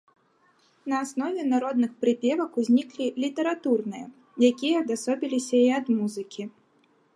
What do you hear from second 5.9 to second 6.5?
музыкі.